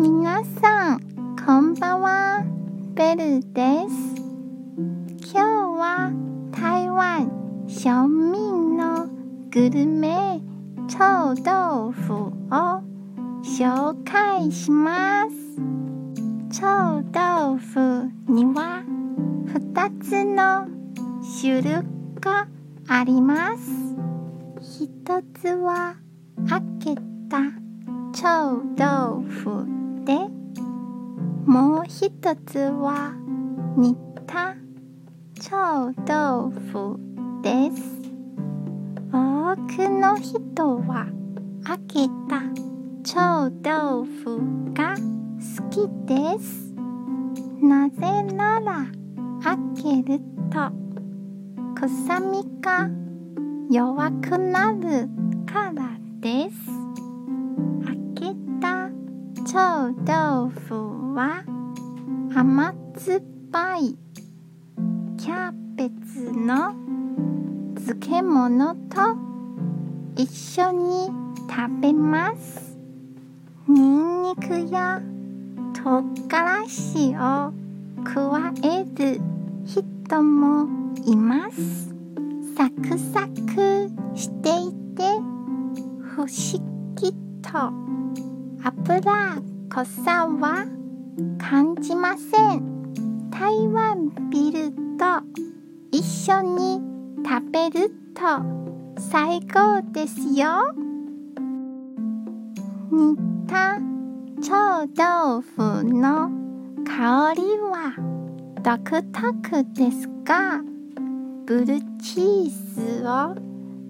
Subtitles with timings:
[0.00, 1.00] 皆さん、
[1.44, 2.44] こんばんは。
[2.94, 4.14] ベルです。
[5.32, 6.12] 今日は
[6.52, 7.28] 台湾
[7.66, 9.08] 庶民の
[9.50, 10.40] グルメ
[10.86, 12.30] 臭豆腐を
[13.42, 15.34] 紹介します。
[16.52, 18.84] 臭豆腐には
[19.46, 20.68] 2つの
[21.40, 21.72] 種類
[22.20, 22.46] が
[22.86, 23.96] あります。
[24.60, 24.88] 一
[25.34, 25.96] つは
[26.48, 26.94] 開け
[27.28, 27.40] た
[28.12, 30.14] 臭豆腐で
[31.44, 32.10] もう一
[32.46, 33.12] つは
[33.76, 33.94] 煮
[34.26, 34.54] た
[35.34, 36.98] 臭豆腐
[37.42, 38.00] です。
[39.12, 41.08] 多くの人は
[41.62, 42.40] 開けた
[43.04, 46.72] 臭豆腐が好きです。
[47.60, 48.86] なぜなら
[49.42, 50.20] 開ける
[50.50, 50.72] と
[51.74, 52.88] 臭みが
[53.70, 55.06] 弱くなる
[55.44, 56.77] からです。
[59.50, 61.42] 臭豆腐は
[62.34, 63.96] 甘酸っぱい
[65.16, 66.74] キャベツの
[67.74, 69.16] 漬物と
[70.16, 71.06] 一緒に
[71.48, 72.76] 食べます。
[73.66, 75.00] ニンニクや
[75.82, 77.54] 唐辛子を
[78.04, 79.18] 加える
[79.64, 80.68] 人も
[81.06, 81.88] います。
[82.54, 85.04] サクサクしていて
[86.02, 86.28] 不思
[86.96, 87.97] 議と。
[88.62, 89.00] 油
[89.68, 90.66] 濃さは
[91.38, 93.30] 感じません。
[93.30, 95.04] 台湾ビールと
[95.92, 96.80] 一緒に
[97.24, 98.20] 食べると
[98.98, 100.74] 最高ですよ。
[102.90, 103.16] 煮
[103.46, 103.78] た
[104.40, 106.30] 臭豆腐の
[106.84, 107.94] 香りは
[108.62, 110.60] 独特ですが
[111.46, 113.36] ブルーチーズを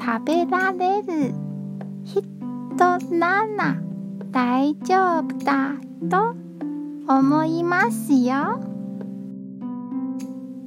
[0.00, 1.34] 食べられる
[2.04, 3.91] 人なら
[4.82, 5.74] 丈夫だ
[6.10, 6.34] と
[7.08, 8.60] 思いますよ。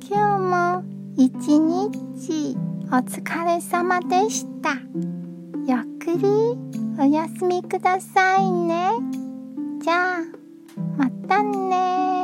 [0.08, 0.84] 今日も
[1.18, 2.56] 一日
[2.88, 4.76] お疲れ様でした。
[5.68, 6.28] ゆっくり
[6.98, 8.92] お休みくださいね。
[9.82, 10.20] じゃあ
[10.98, 12.15] またね